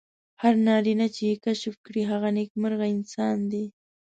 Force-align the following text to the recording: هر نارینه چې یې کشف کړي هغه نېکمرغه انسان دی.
هر 0.41 0.53
نارینه 0.67 1.07
چې 1.15 1.21
یې 1.29 1.35
کشف 1.45 1.75
کړي 1.85 2.01
هغه 2.11 2.29
نېکمرغه 2.37 2.87
انسان 2.95 3.37
دی. 3.51 3.65